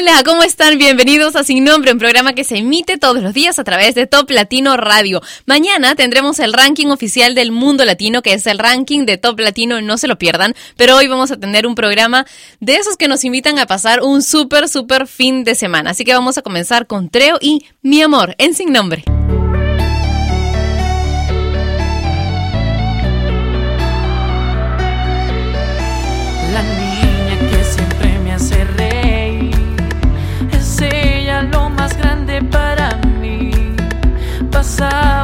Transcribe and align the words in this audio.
Hola, 0.00 0.22
¿cómo 0.24 0.44
están? 0.44 0.78
Bienvenidos 0.78 1.34
a 1.34 1.42
Sin 1.42 1.64
Nombre, 1.64 1.90
un 1.90 1.98
programa 1.98 2.32
que 2.32 2.44
se 2.44 2.58
emite 2.58 2.98
todos 2.98 3.20
los 3.20 3.34
días 3.34 3.58
a 3.58 3.64
través 3.64 3.96
de 3.96 4.06
Top 4.06 4.30
Latino 4.30 4.76
Radio. 4.76 5.20
Mañana 5.44 5.96
tendremos 5.96 6.38
el 6.38 6.52
ranking 6.52 6.86
oficial 6.86 7.34
del 7.34 7.50
mundo 7.50 7.84
latino, 7.84 8.22
que 8.22 8.32
es 8.32 8.46
el 8.46 8.60
ranking 8.60 9.06
de 9.06 9.18
Top 9.18 9.40
Latino, 9.40 9.80
no 9.80 9.98
se 9.98 10.06
lo 10.06 10.16
pierdan, 10.16 10.54
pero 10.76 10.94
hoy 10.94 11.08
vamos 11.08 11.32
a 11.32 11.40
tener 11.40 11.66
un 11.66 11.74
programa 11.74 12.26
de 12.60 12.76
esos 12.76 12.96
que 12.96 13.08
nos 13.08 13.24
invitan 13.24 13.58
a 13.58 13.66
pasar 13.66 14.02
un 14.04 14.22
súper, 14.22 14.68
súper 14.68 15.08
fin 15.08 15.42
de 15.42 15.56
semana. 15.56 15.90
Así 15.90 16.04
que 16.04 16.14
vamos 16.14 16.38
a 16.38 16.42
comenzar 16.42 16.86
con 16.86 17.10
Treo 17.10 17.38
y 17.40 17.66
Mi 17.82 18.00
Amor 18.00 18.36
en 18.38 18.54
Sin 18.54 18.72
Nombre. 18.72 19.02
side 34.78 35.17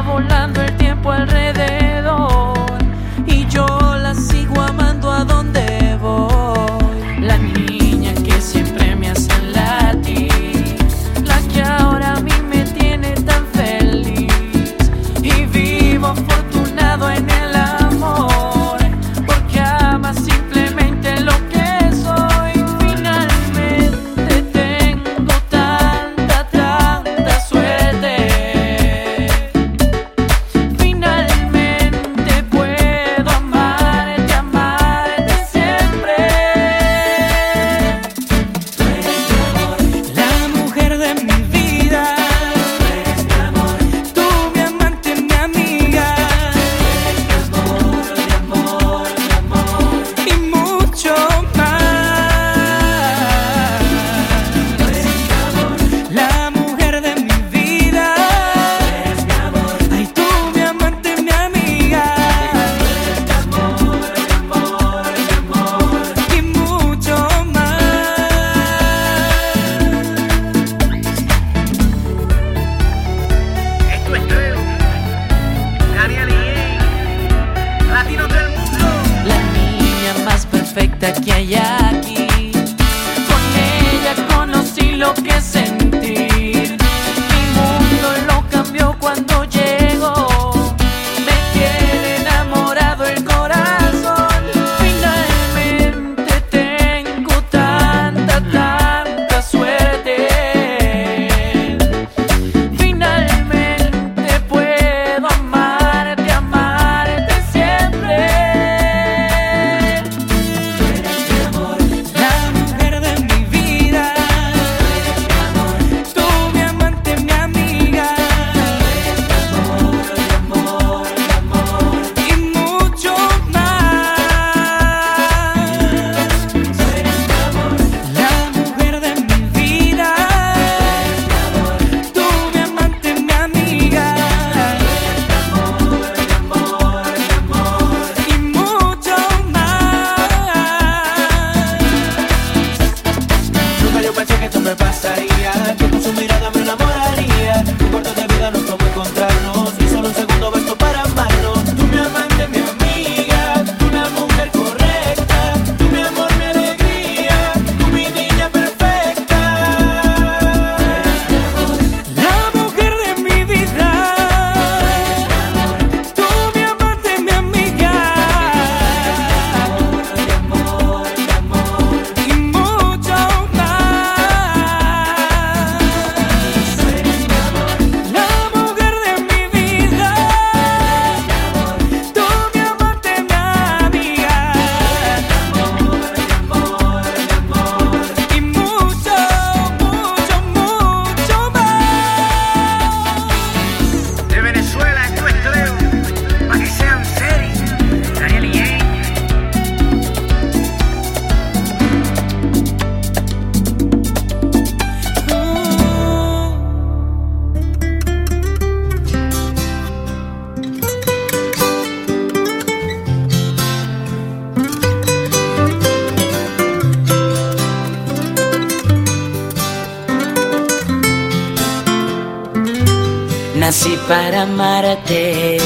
para 224.07 224.43
amarte. 224.43 225.57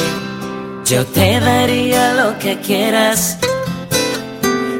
Yo 0.85 1.05
te 1.05 1.39
daría 1.39 2.13
lo 2.13 2.39
que 2.39 2.59
quieras, 2.59 3.37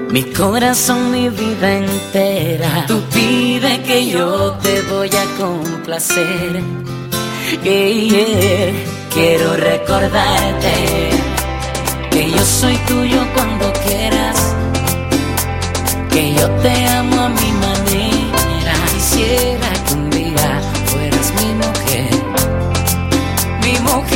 mi 0.09 0.23
corazón, 0.23 1.11
mi 1.11 1.29
vida 1.29 1.77
entera. 1.77 2.85
Tú 2.88 3.01
pide 3.13 3.81
que 3.83 4.09
yo 4.09 4.53
te 4.63 4.81
voy 4.83 5.09
a 5.09 5.25
complacer. 5.38 6.63
Hey, 7.63 8.09
yeah. 8.09 9.00
Quiero 9.13 9.56
recordarte 9.56 11.09
que 12.11 12.31
yo 12.31 12.45
soy 12.45 12.77
tuyo 12.88 13.19
cuando 13.33 13.73
quieras, 13.85 14.56
que 16.11 16.33
yo 16.33 16.47
te 16.61 16.79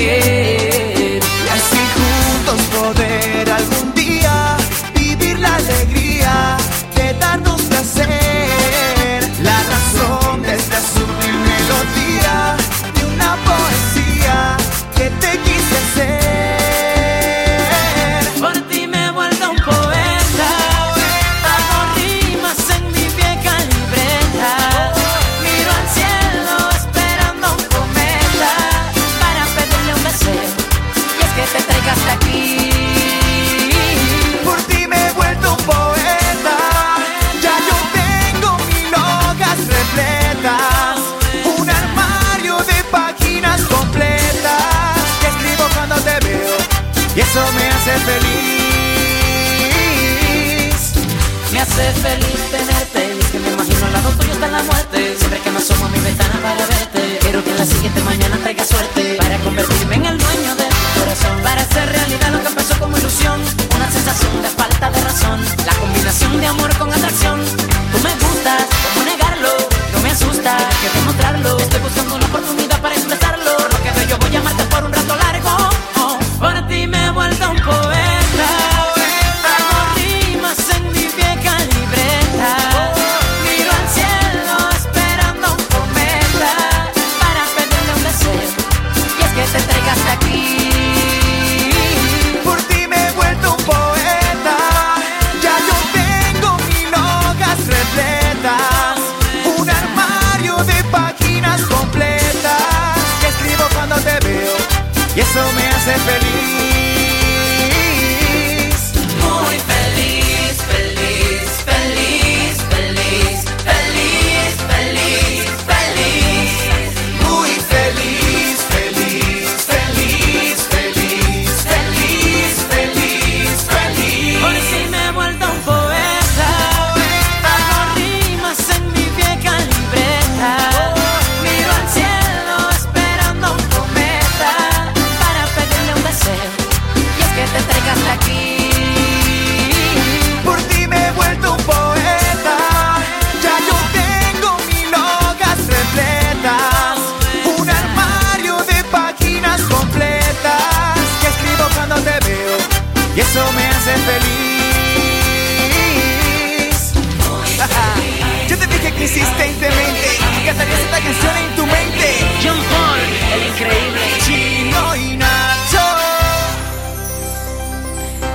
Mi 0.03 0.52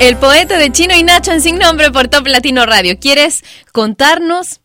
El 0.08 0.16
poeta 0.16 0.56
de 0.56 0.72
Chino 0.72 0.96
y 0.96 1.02
Nacho 1.02 1.32
en 1.32 1.42
Sin 1.42 1.58
Nombre 1.58 1.90
por 1.90 2.08
Top 2.08 2.26
Latino 2.26 2.64
Radio. 2.64 2.98
¿Quieres 2.98 3.44
contarnos 3.72 4.62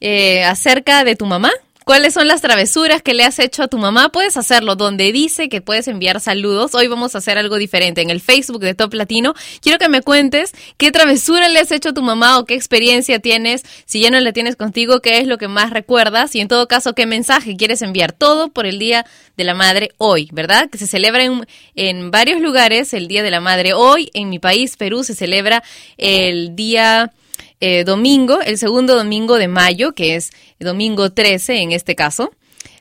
eh, 0.00 0.44
acerca 0.44 1.04
de 1.04 1.16
tu 1.16 1.24
mamá? 1.24 1.50
¿Cuáles 1.84 2.14
son 2.14 2.28
las 2.28 2.40
travesuras 2.40 3.02
que 3.02 3.12
le 3.12 3.24
has 3.24 3.38
hecho 3.38 3.62
a 3.62 3.68
tu 3.68 3.76
mamá? 3.76 4.08
Puedes 4.08 4.38
hacerlo 4.38 4.74
donde 4.74 5.12
dice 5.12 5.50
que 5.50 5.60
puedes 5.60 5.86
enviar 5.86 6.18
saludos. 6.18 6.74
Hoy 6.74 6.88
vamos 6.88 7.14
a 7.14 7.18
hacer 7.18 7.36
algo 7.36 7.56
diferente 7.56 8.00
en 8.00 8.08
el 8.08 8.22
Facebook 8.22 8.62
de 8.62 8.72
Top 8.74 8.94
Latino. 8.94 9.34
Quiero 9.60 9.78
que 9.78 9.90
me 9.90 10.00
cuentes 10.00 10.52
qué 10.78 10.90
travesura 10.90 11.50
le 11.50 11.58
has 11.58 11.70
hecho 11.72 11.90
a 11.90 11.92
tu 11.92 12.00
mamá 12.00 12.38
o 12.38 12.46
qué 12.46 12.54
experiencia 12.54 13.18
tienes. 13.18 13.64
Si 13.84 14.00
ya 14.00 14.10
no 14.10 14.18
la 14.18 14.32
tienes 14.32 14.56
contigo, 14.56 15.00
qué 15.00 15.18
es 15.18 15.26
lo 15.26 15.36
que 15.36 15.46
más 15.46 15.72
recuerdas 15.72 16.34
y 16.34 16.40
en 16.40 16.48
todo 16.48 16.68
caso, 16.68 16.94
qué 16.94 17.04
mensaje 17.04 17.54
quieres 17.54 17.82
enviar. 17.82 18.12
Todo 18.12 18.48
por 18.48 18.64
el 18.64 18.78
Día 18.78 19.04
de 19.36 19.44
la 19.44 19.52
Madre 19.52 19.90
hoy, 19.98 20.30
¿verdad? 20.32 20.70
Que 20.70 20.78
se 20.78 20.86
celebra 20.86 21.22
en, 21.22 21.46
en 21.74 22.10
varios 22.10 22.40
lugares 22.40 22.94
el 22.94 23.08
Día 23.08 23.22
de 23.22 23.30
la 23.30 23.40
Madre 23.40 23.74
hoy. 23.74 24.08
En 24.14 24.30
mi 24.30 24.38
país, 24.38 24.78
Perú, 24.78 25.04
se 25.04 25.14
celebra 25.14 25.62
el 25.98 26.56
día 26.56 27.12
eh, 27.66 27.84
domingo, 27.84 28.42
el 28.42 28.58
segundo 28.58 28.94
domingo 28.94 29.38
de 29.38 29.48
mayo, 29.48 29.94
que 29.94 30.16
es 30.16 30.32
domingo 30.60 31.12
13 31.12 31.62
en 31.62 31.72
este 31.72 31.94
caso. 31.94 32.30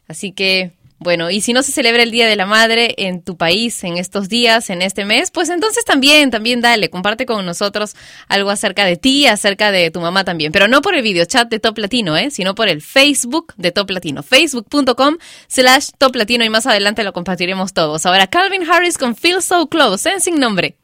Así 0.10 0.34
que, 0.34 0.74
bueno, 1.04 1.30
y 1.30 1.42
si 1.42 1.54
no 1.54 1.62
se 1.62 1.72
celebra 1.72 2.04
el 2.04 2.12
Día 2.12 2.28
de 2.28 2.36
la 2.36 2.46
Madre 2.46 2.96
en 2.98 3.22
tu 3.22 3.38
país 3.38 3.84
en 3.84 3.98
estos 3.98 4.30
días, 4.30 4.70
en 4.70 4.82
este 4.82 5.06
mes, 5.06 5.32
pues 5.32 5.50
entonces 5.50 5.86
también, 5.86 6.32
también 6.32 6.62
dale, 6.62 6.90
comparte 6.90 7.26
con 7.26 7.46
nosotros 7.46 7.96
algo 8.28 8.50
acerca 8.50 8.86
de 8.86 8.96
ti, 8.98 9.28
acerca 9.28 9.72
de 9.72 9.92
tu 9.92 10.00
mamá 10.00 10.24
también, 10.24 10.52
pero 10.52 10.68
no 10.68 10.82
por 10.82 10.96
el 10.96 11.02
videochat 11.02 11.50
de 11.50 11.60
Top 11.60 11.78
Latino, 11.78 12.18
¿eh? 12.18 12.32
sino 12.32 12.56
por 12.56 12.68
el 12.68 12.82
Facebook 12.82 13.54
de 13.58 13.72
Top 13.72 13.90
Latino, 13.90 14.24
facebook.com 14.24 15.18
slash 15.48 15.90
Top 15.98 16.16
Latino 16.16 16.44
y 16.44 16.50
más 16.50 16.66
adelante 16.66 17.04
lo 17.04 17.14
compartiremos 17.14 17.74
todos. 17.74 18.06
Ahora 18.06 18.28
Calvin 18.28 18.70
Harris 18.70 18.98
con 18.98 19.16
Feel 19.16 19.42
So 19.42 19.68
Close, 19.68 20.10
en 20.10 20.22
sin 20.22 20.40
nombre. 20.40 20.76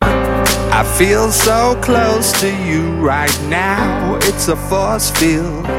I 0.71 0.83
feel 0.97 1.31
so 1.31 1.75
close 1.81 2.31
to 2.41 2.47
you 2.47 2.91
right 3.01 3.35
now. 3.49 4.17
It's 4.21 4.49
a 4.49 4.55
force 4.55 5.09
field. 5.11 5.78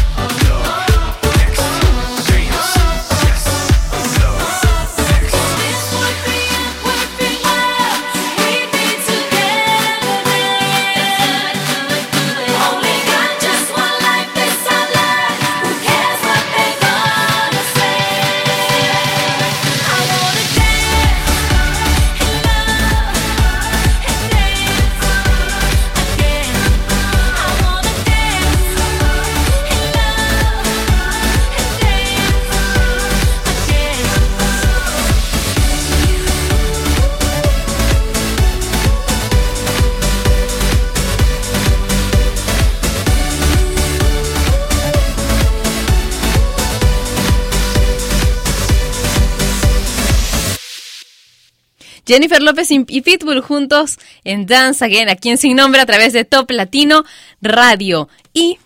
Jennifer 52.11 52.41
López 52.41 52.69
y 52.71 52.83
Pitbull 52.83 53.39
juntos 53.39 53.97
en 54.25 54.45
Dance 54.45 54.83
Again, 54.83 55.07
aquí 55.07 55.29
en 55.29 55.37
Sin 55.37 55.55
Nombre 55.55 55.79
a 55.79 55.85
través 55.85 56.11
de 56.11 56.25
Top 56.25 56.51
Latino 56.51 57.05
Radio. 57.41 58.09
Y 58.33 58.57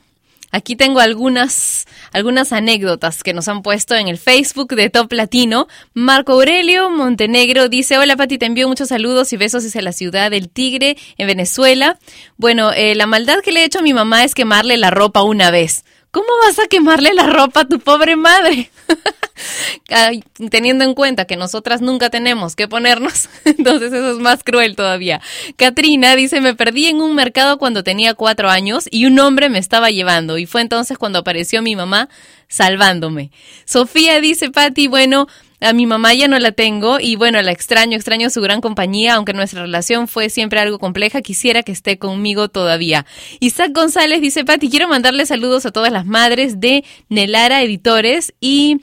Aquí 0.51 0.77
tengo 0.77 1.01
algunas, 1.01 1.85
algunas 2.13 2.53
anécdotas 2.53 3.23
que 3.23 3.33
nos 3.33 3.49
han 3.49 3.61
puesto 3.61 3.93
en 3.93 4.07
el 4.07 4.17
Facebook 4.17 4.73
de 4.73 4.89
Top 4.89 5.11
Latino. 5.11 5.67
Marco 5.93 6.31
Aurelio 6.31 6.89
Montenegro 6.89 7.67
dice, 7.67 7.97
hola 7.97 8.15
Pati, 8.15 8.37
te 8.37 8.45
envío 8.45 8.69
muchos 8.69 8.87
saludos 8.87 9.33
y 9.33 9.37
besos 9.37 9.63
desde 9.63 9.81
la 9.81 9.91
ciudad 9.91 10.31
del 10.31 10.47
Tigre, 10.47 10.95
en 11.17 11.27
Venezuela. 11.27 11.99
Bueno, 12.37 12.71
eh, 12.71 12.95
la 12.95 13.05
maldad 13.05 13.41
que 13.43 13.51
le 13.51 13.61
he 13.61 13.65
hecho 13.65 13.79
a 13.79 13.81
mi 13.81 13.93
mamá 13.93 14.23
es 14.23 14.33
quemarle 14.33 14.77
la 14.77 14.91
ropa 14.91 15.23
una 15.23 15.51
vez. 15.51 15.83
¿Cómo 16.15 16.29
vas 16.45 16.59
a 16.59 16.67
quemarle 16.67 17.13
la 17.13 17.27
ropa 17.27 17.59
a 17.59 17.67
tu 17.67 17.77
pobre 17.77 18.15
madre? 18.15 18.71
Teniendo 20.49 20.85
en 20.85 20.93
cuenta 20.93 21.25
que 21.25 21.35
nosotras 21.35 21.81
nunca 21.81 22.09
tenemos 22.09 22.55
que 22.55 22.69
ponernos, 22.69 23.27
entonces 23.43 23.91
eso 23.91 24.11
es 24.11 24.17
más 24.19 24.41
cruel 24.41 24.77
todavía. 24.77 25.19
Katrina 25.57 26.15
dice, 26.15 26.39
me 26.39 26.55
perdí 26.55 26.85
en 26.85 27.01
un 27.01 27.15
mercado 27.15 27.57
cuando 27.57 27.83
tenía 27.83 28.13
cuatro 28.13 28.49
años 28.49 28.87
y 28.89 29.07
un 29.07 29.19
hombre 29.19 29.49
me 29.49 29.59
estaba 29.59 29.91
llevando 29.91 30.37
y 30.37 30.45
fue 30.45 30.61
entonces 30.61 30.97
cuando 30.97 31.19
apareció 31.19 31.61
mi 31.61 31.75
mamá 31.75 32.07
salvándome. 32.47 33.31
Sofía 33.65 34.21
dice, 34.21 34.51
Patti, 34.51 34.87
bueno, 34.87 35.27
a 35.61 35.73
mi 35.73 35.85
mamá 35.85 36.13
ya 36.13 36.27
no 36.27 36.37
la 36.39 36.51
tengo 36.51 36.99
y 36.99 37.15
bueno, 37.15 37.41
la 37.41 37.51
extraño, 37.51 37.95
extraño 37.95 38.29
su 38.29 38.41
gran 38.41 38.61
compañía, 38.61 39.15
aunque 39.15 39.33
nuestra 39.33 39.61
relación 39.61 40.07
fue 40.07 40.29
siempre 40.29 40.59
algo 40.59 40.79
compleja, 40.79 41.21
quisiera 41.21 41.63
que 41.63 41.71
esté 41.71 41.97
conmigo 41.97 42.49
todavía. 42.49 43.05
Isaac 43.39 43.71
González 43.73 44.21
dice, 44.21 44.45
Pati, 44.45 44.69
quiero 44.69 44.87
mandarle 44.87 45.25
saludos 45.25 45.65
a 45.65 45.71
todas 45.71 45.91
las 45.91 46.05
madres 46.05 46.59
de 46.59 46.83
Nelara 47.09 47.61
Editores 47.61 48.33
y 48.39 48.81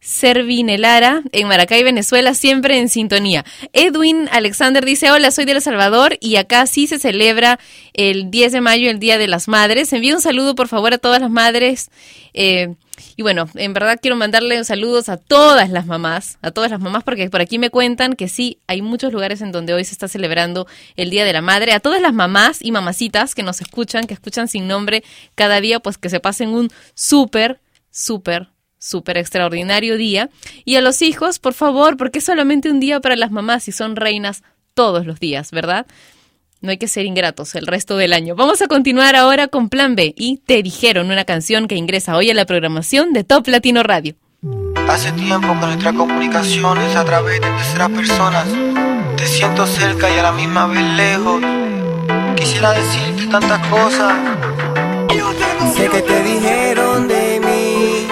Servinelara 0.00 1.22
en 1.32 1.48
Maracay, 1.48 1.82
Venezuela, 1.82 2.32
siempre 2.32 2.78
en 2.78 2.88
sintonía. 2.88 3.44
Edwin 3.72 4.28
Alexander 4.32 4.84
dice, 4.84 5.10
hola, 5.10 5.30
soy 5.30 5.44
de 5.44 5.52
El 5.52 5.60
Salvador 5.60 6.16
y 6.20 6.36
acá 6.36 6.66
sí 6.66 6.86
se 6.86 6.98
celebra 6.98 7.58
el 7.92 8.30
10 8.30 8.52
de 8.52 8.60
mayo, 8.60 8.90
el 8.90 9.00
Día 9.00 9.18
de 9.18 9.26
las 9.26 9.48
Madres. 9.48 9.92
Envío 9.92 10.14
un 10.14 10.22
saludo, 10.22 10.54
por 10.54 10.68
favor, 10.68 10.94
a 10.94 10.98
todas 10.98 11.20
las 11.20 11.30
madres. 11.30 11.90
eh, 12.32 12.74
y 13.16 13.22
bueno, 13.22 13.48
en 13.54 13.72
verdad 13.72 13.98
quiero 14.00 14.16
mandarle 14.16 14.62
saludos 14.64 15.08
a 15.08 15.16
todas 15.16 15.70
las 15.70 15.86
mamás, 15.86 16.38
a 16.42 16.50
todas 16.50 16.70
las 16.70 16.80
mamás, 16.80 17.04
porque 17.04 17.28
por 17.30 17.40
aquí 17.40 17.58
me 17.58 17.70
cuentan 17.70 18.14
que 18.14 18.28
sí, 18.28 18.58
hay 18.66 18.82
muchos 18.82 19.12
lugares 19.12 19.40
en 19.40 19.52
donde 19.52 19.74
hoy 19.74 19.84
se 19.84 19.92
está 19.92 20.08
celebrando 20.08 20.66
el 20.96 21.10
Día 21.10 21.24
de 21.24 21.32
la 21.32 21.40
Madre. 21.40 21.72
A 21.72 21.80
todas 21.80 22.00
las 22.00 22.12
mamás 22.12 22.58
y 22.62 22.72
mamacitas 22.72 23.34
que 23.34 23.42
nos 23.42 23.60
escuchan, 23.60 24.06
que 24.06 24.14
escuchan 24.14 24.48
sin 24.48 24.66
nombre 24.66 25.02
cada 25.34 25.60
día, 25.60 25.80
pues 25.80 25.98
que 25.98 26.10
se 26.10 26.20
pasen 26.20 26.50
un 26.50 26.70
súper, 26.94 27.60
súper, 27.90 28.48
súper 28.78 29.18
extraordinario 29.18 29.96
día. 29.96 30.30
Y 30.64 30.76
a 30.76 30.80
los 30.80 31.02
hijos, 31.02 31.38
por 31.38 31.54
favor, 31.54 31.96
porque 31.96 32.18
es 32.18 32.24
solamente 32.24 32.70
un 32.70 32.80
día 32.80 33.00
para 33.00 33.16
las 33.16 33.30
mamás 33.30 33.68
y 33.68 33.72
son 33.72 33.96
reinas 33.96 34.42
todos 34.74 35.06
los 35.06 35.18
días, 35.18 35.50
¿verdad? 35.50 35.86
No 36.60 36.70
hay 36.70 36.78
que 36.78 36.88
ser 36.88 37.06
ingratos 37.06 37.54
el 37.54 37.68
resto 37.68 37.96
del 37.96 38.12
año. 38.12 38.34
Vamos 38.34 38.60
a 38.62 38.66
continuar 38.66 39.14
ahora 39.14 39.46
con 39.46 39.68
Plan 39.68 39.94
B 39.94 40.12
y 40.16 40.38
Te 40.38 40.60
Dijeron, 40.64 41.08
una 41.08 41.24
canción 41.24 41.68
que 41.68 41.76
ingresa 41.76 42.16
hoy 42.16 42.30
a 42.30 42.34
la 42.34 42.46
programación 42.46 43.12
de 43.12 43.22
Top 43.22 43.46
Latino 43.46 43.84
Radio. 43.84 44.16
Hace 44.88 45.12
tiempo 45.12 45.48
que 45.60 45.66
nuestra 45.66 45.92
comunicación 45.92 46.78
es 46.78 46.96
a 46.96 47.04
través 47.04 47.40
de 47.40 47.46
terceras 47.46 47.90
personas. 47.90 48.48
Te 49.16 49.26
siento 49.26 49.66
cerca 49.66 50.10
y 50.10 50.18
a 50.18 50.22
la 50.24 50.32
misma 50.32 50.66
vez 50.66 50.82
lejos. 50.96 51.42
Quisiera 52.34 52.72
decirte 52.72 53.26
tantas 53.28 53.64
cosas. 53.68 54.14
Sé 55.76 55.88
que 55.88 56.02
te 56.02 56.22
dijeron 56.24 57.06
de 57.06 57.40
mí, 57.40 58.06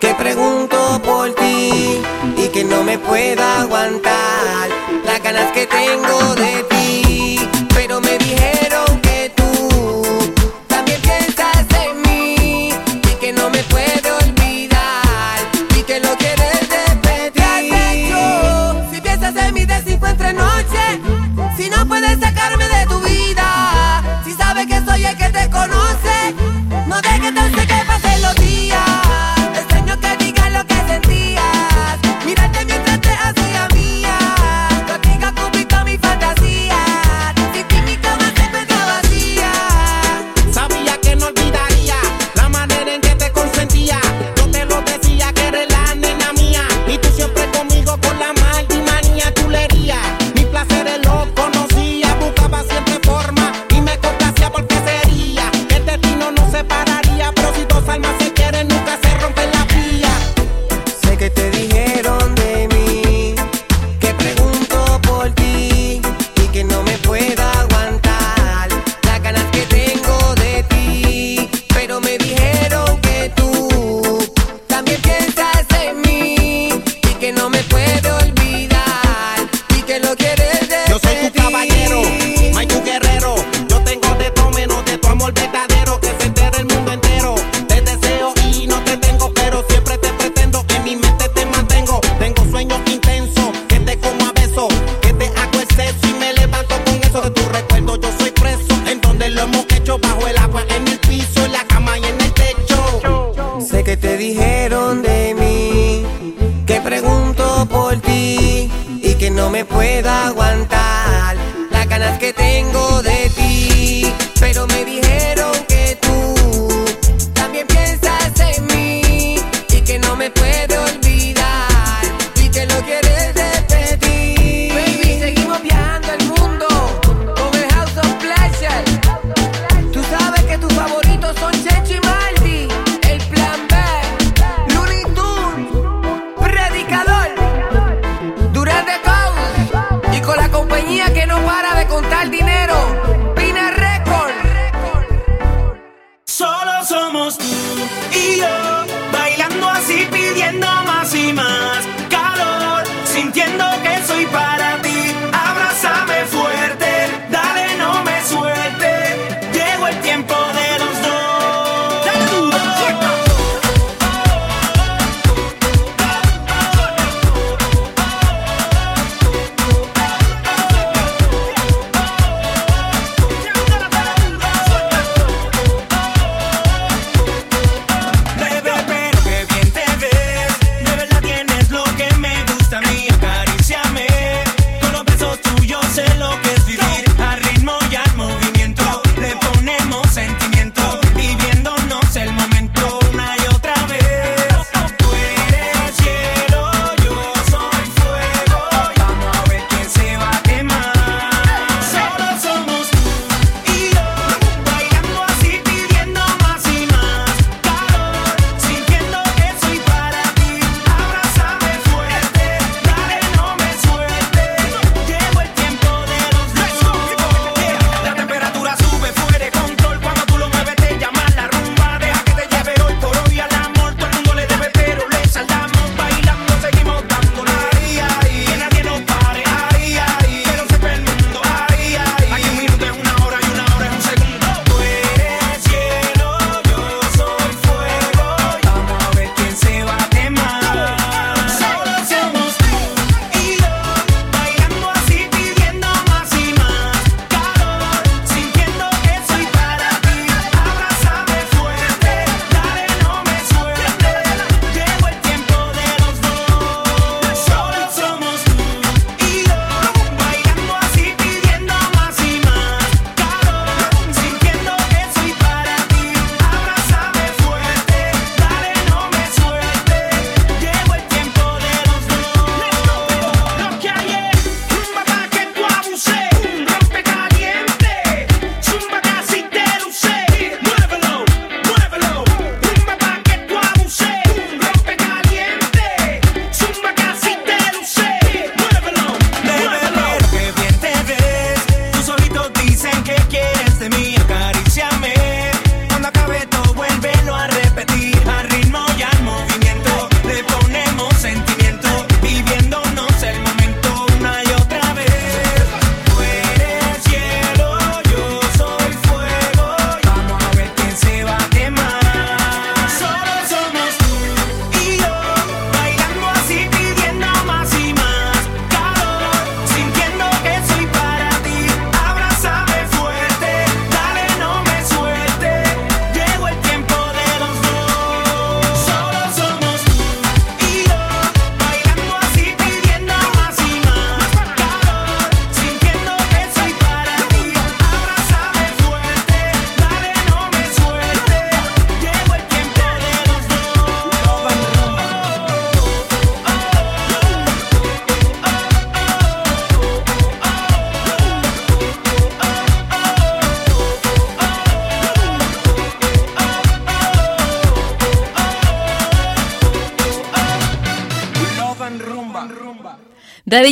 que 0.00 0.12
pregunto 0.14 1.00
por 1.04 1.32
ti 1.36 2.00
y 2.36 2.48
que 2.48 2.64
no 2.64 2.82
me 2.82 2.98
puedo 2.98 3.44
aguantar 3.44 4.68
las 5.04 5.22
ganas 5.22 5.52
que 5.52 5.66
tengo 5.66 6.34
de 6.34 6.64
ti. 6.68 6.75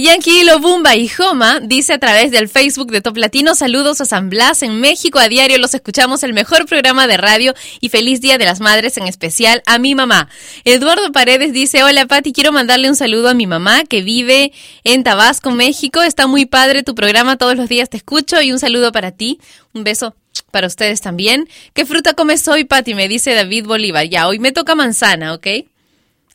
Yankee, 0.04 0.44
Lo 0.44 0.58
Bumba 0.58 0.96
y 0.96 1.08
Joma 1.08 1.60
dice 1.60 1.94
a 1.94 1.98
través 1.98 2.30
del 2.30 2.50
Facebook 2.50 2.90
de 2.90 3.00
Top 3.00 3.16
Latino, 3.16 3.54
saludos 3.54 4.02
a 4.02 4.04
San 4.04 4.28
Blas 4.28 4.62
en 4.62 4.78
México, 4.78 5.18
a 5.18 5.30
diario 5.30 5.56
los 5.56 5.72
escuchamos, 5.72 6.22
el 6.24 6.34
mejor 6.34 6.66
programa 6.66 7.06
de 7.06 7.16
radio 7.16 7.54
y 7.80 7.88
feliz 7.88 8.20
Día 8.20 8.36
de 8.36 8.44
las 8.44 8.60
Madres, 8.60 8.98
en 8.98 9.06
especial 9.06 9.62
a 9.64 9.78
mi 9.78 9.94
mamá. 9.94 10.28
Eduardo 10.64 11.10
Paredes 11.10 11.54
dice, 11.54 11.82
hola 11.84 12.04
Pati, 12.04 12.34
quiero 12.34 12.52
mandarle 12.52 12.90
un 12.90 12.96
saludo 12.96 13.30
a 13.30 13.34
mi 13.34 13.46
mamá 13.46 13.84
que 13.84 14.02
vive 14.02 14.52
en 14.84 15.04
Tabasco, 15.04 15.52
México, 15.52 16.02
está 16.02 16.26
muy 16.26 16.44
padre 16.44 16.82
tu 16.82 16.94
programa, 16.94 17.38
todos 17.38 17.56
los 17.56 17.70
días 17.70 17.88
te 17.88 17.96
escucho 17.96 18.42
y 18.42 18.52
un 18.52 18.58
saludo 18.58 18.92
para 18.92 19.12
ti, 19.12 19.40
un 19.72 19.84
beso 19.84 20.14
para 20.50 20.66
ustedes 20.66 21.00
también. 21.00 21.48
¿Qué 21.72 21.86
fruta 21.86 22.12
comes 22.12 22.46
hoy, 22.46 22.64
Pati? 22.64 22.92
Me 22.94 23.08
dice 23.08 23.32
David 23.32 23.64
Bolívar. 23.64 24.04
Ya, 24.06 24.28
hoy 24.28 24.38
me 24.38 24.52
toca 24.52 24.74
manzana, 24.74 25.32
¿ok? 25.32 25.46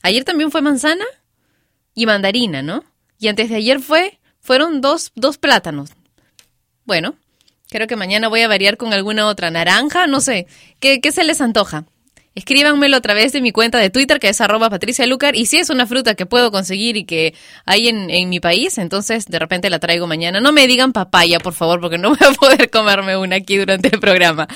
Ayer 0.02 0.24
también 0.24 0.50
fue 0.50 0.64
manzana 0.64 1.06
y 1.94 2.08
mandarina, 2.08 2.64
¿no? 2.64 2.89
Y 3.20 3.28
antes 3.28 3.50
de 3.50 3.58
ayer 3.58 3.80
fue, 3.80 4.18
fueron 4.40 4.82
dos, 4.82 5.12
dos 5.16 5.38
plátanos. 5.38 5.92
Bueno, 6.86 7.16
creo 7.70 7.86
que 7.86 7.96
mañana 7.96 8.30
voy 8.30 8.42
a 8.42 8.48
variar 8.48 8.78
con 8.78 8.94
alguna 8.94 9.28
otra 9.28 9.52
naranja, 9.52 10.08
no 10.08 10.22
sé. 10.22 10.48
¿Qué, 10.80 11.02
qué 11.02 11.12
se 11.12 11.24
les 11.24 11.42
antoja? 11.42 11.86
Escríbanmelo 12.36 12.96
a 12.96 13.02
través 13.02 13.34
de 13.34 13.42
mi 13.42 13.52
cuenta 13.52 13.80
de 13.80 13.90
Twitter, 13.90 14.20
que 14.20 14.30
es 14.30 14.40
arroba 14.40 14.70
Patricia 14.70 15.06
Lucar. 15.06 15.36
Y 15.36 15.48
si 15.48 15.58
es 15.58 15.70
una 15.70 15.86
fruta 15.86 16.16
que 16.16 16.26
puedo 16.26 16.52
conseguir 16.52 16.96
y 16.96 17.04
que 17.04 17.34
hay 17.66 17.90
en, 17.90 18.10
en 18.10 18.30
mi 18.30 18.40
país, 18.40 18.78
entonces 18.78 19.26
de 19.26 19.40
repente 19.40 19.70
la 19.70 19.80
traigo 19.80 20.08
mañana. 20.08 20.40
No 20.40 20.54
me 20.54 20.66
digan 20.66 20.94
papaya, 20.94 21.40
por 21.40 21.54
favor, 21.54 21.82
porque 21.82 21.98
no 21.98 22.10
voy 22.10 22.20
a 22.22 22.32
poder 22.32 22.70
comerme 22.70 23.18
una 23.18 23.38
aquí 23.38 23.58
durante 23.58 23.90
el 23.94 24.00
programa. 24.00 24.48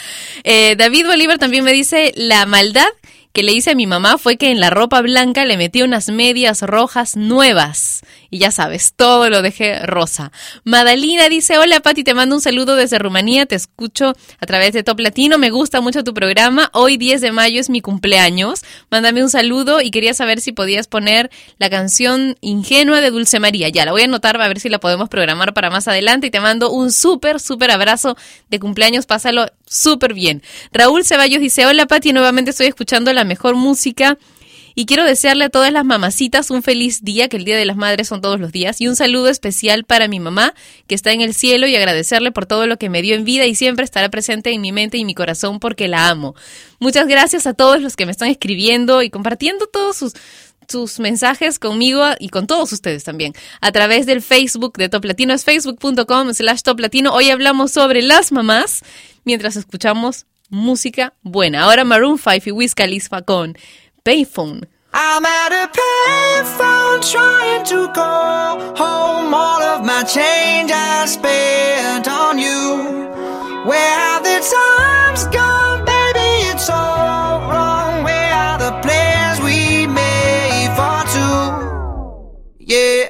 Eh, 0.45 0.75
David 0.77 1.07
Bolívar 1.07 1.39
también 1.39 1.65
me 1.65 1.73
dice, 1.73 2.13
la 2.15 2.45
maldad 2.45 2.87
que 3.33 3.41
le 3.41 3.51
hice 3.51 3.71
a 3.71 3.75
mi 3.75 3.87
mamá 3.87 4.19
fue 4.19 4.37
que 4.37 4.51
en 4.51 4.59
la 4.59 4.69
ropa 4.69 5.01
blanca 5.01 5.43
le 5.43 5.57
metí 5.57 5.81
unas 5.81 6.09
medias 6.09 6.61
rojas 6.61 7.17
nuevas. 7.17 8.01
Y 8.29 8.37
ya 8.37 8.51
sabes, 8.51 8.93
todo 8.95 9.29
lo 9.29 9.41
dejé 9.41 9.79
rosa. 9.79 10.31
Madalina 10.63 11.29
dice, 11.29 11.57
hola 11.57 11.79
Pati, 11.79 12.03
te 12.03 12.13
mando 12.13 12.35
un 12.35 12.41
saludo 12.41 12.75
desde 12.75 12.99
Rumanía, 12.99 13.47
te 13.47 13.55
escucho 13.55 14.13
a 14.39 14.45
través 14.45 14.73
de 14.73 14.83
Top 14.83 14.99
Latino, 14.99 15.39
me 15.39 15.49
gusta 15.49 15.81
mucho 15.81 16.03
tu 16.03 16.13
programa. 16.13 16.69
Hoy 16.73 16.97
10 16.97 17.21
de 17.21 17.31
mayo 17.31 17.59
es 17.59 17.71
mi 17.71 17.81
cumpleaños. 17.81 18.61
Mándame 18.91 19.23
un 19.23 19.29
saludo 19.29 19.81
y 19.81 19.89
quería 19.89 20.13
saber 20.13 20.39
si 20.39 20.51
podías 20.51 20.87
poner 20.87 21.31
la 21.57 21.71
canción 21.71 22.37
Ingenua 22.41 23.01
de 23.01 23.09
Dulce 23.09 23.39
María. 23.39 23.69
Ya, 23.69 23.85
la 23.85 23.91
voy 23.91 24.01
a 24.01 24.05
anotar 24.05 24.39
a 24.39 24.47
ver 24.47 24.59
si 24.59 24.69
la 24.69 24.79
podemos 24.79 25.09
programar 25.09 25.55
para 25.55 25.71
más 25.71 25.87
adelante 25.87 26.27
y 26.27 26.31
te 26.31 26.39
mando 26.39 26.71
un 26.71 26.91
súper, 26.91 27.39
súper 27.39 27.71
abrazo 27.71 28.15
de 28.49 28.59
cumpleaños. 28.59 29.07
Pásalo 29.07 29.47
súper 29.73 30.13
bien. 30.13 30.43
Raúl 30.71 31.03
Ceballos 31.03 31.41
dice, 31.41 31.65
hola 31.65 31.87
Pati, 31.87 32.13
nuevamente 32.13 32.51
estoy 32.51 32.67
escuchando 32.67 33.11
la 33.11 33.23
mejor 33.23 33.55
música 33.55 34.17
y 34.75 34.85
quiero 34.85 35.03
desearle 35.03 35.45
a 35.45 35.49
todas 35.49 35.71
las 35.71 35.85
mamacitas 35.85 36.49
un 36.49 36.63
feliz 36.63 37.03
día, 37.03 37.27
que 37.27 37.37
el 37.37 37.45
Día 37.45 37.57
de 37.57 37.65
las 37.65 37.77
Madres 37.77 38.07
son 38.07 38.21
todos 38.21 38.39
los 38.39 38.51
días, 38.51 38.81
y 38.81 38.87
un 38.87 38.95
saludo 38.95 39.29
especial 39.29 39.83
para 39.83 40.07
mi 40.07 40.19
mamá, 40.19 40.55
que 40.87 40.95
está 40.95 41.11
en 41.11 41.21
el 41.21 41.33
cielo, 41.33 41.67
y 41.67 41.75
agradecerle 41.75 42.31
por 42.31 42.45
todo 42.45 42.65
lo 42.65 42.77
que 42.77 42.89
me 42.89 43.01
dio 43.01 43.15
en 43.15 43.23
vida 43.23 43.45
y 43.45 43.55
siempre 43.55 43.85
estará 43.85 44.09
presente 44.09 44.51
en 44.51 44.61
mi 44.61 44.71
mente 44.71 44.97
y 44.97 45.05
mi 45.05 45.13
corazón 45.13 45.59
porque 45.59 45.87
la 45.87 46.09
amo. 46.09 46.35
Muchas 46.79 47.07
gracias 47.07 47.45
a 47.45 47.53
todos 47.53 47.81
los 47.81 47.95
que 47.95 48.05
me 48.05 48.11
están 48.11 48.29
escribiendo 48.29 49.03
y 49.03 49.09
compartiendo 49.09 49.67
todos 49.67 49.97
sus 49.97 50.13
sus 50.67 50.99
mensajes 50.99 51.59
conmigo 51.59 52.03
y 52.19 52.29
con 52.29 52.47
todos 52.47 52.71
ustedes 52.71 53.03
también 53.03 53.33
a 53.61 53.71
través 53.71 54.05
del 54.05 54.21
Facebook 54.21 54.77
de 54.77 54.89
Top 54.89 55.05
Latino. 55.05 55.33
Es 55.33 55.43
facebook.com 55.43 56.33
slash 56.33 56.61
Top 56.61 56.79
Latino. 56.79 57.13
Hoy 57.13 57.29
hablamos 57.29 57.71
sobre 57.71 58.01
las 58.01 58.31
mamás 58.31 58.81
mientras 59.23 59.55
escuchamos 59.55 60.25
música 60.49 61.13
buena. 61.21 61.63
Ahora 61.63 61.83
Maroon 61.83 62.17
5 62.17 62.49
y 62.49 62.51
Wiz 62.51 62.75
Khalifa 62.75 63.21
con 63.21 63.57
Payphone. 64.03 64.67
I'm 64.95 65.25
at 65.25 65.51
a 65.51 65.71
payphone 65.71 67.01
trying 67.11 67.65
to 67.65 67.91
call 67.93 68.59
home 68.75 69.33
all 69.33 69.61
of 69.61 69.83
my 69.83 70.03
change 70.03 70.71
I 70.71 71.05
spent 71.07 72.07
on 72.07 72.37
you. 72.37 73.09
Where 73.65 73.97
have 73.97 74.23
the 74.23 74.39
times 74.39 75.25
gone, 75.35 75.83
baby? 75.83 76.49
It's 76.51 76.69
all 76.69 77.39
wrong. 77.49 77.62
Yeah, 82.65 83.09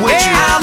with 0.00 0.12
yeah, 0.12 0.56
you. 0.56 0.62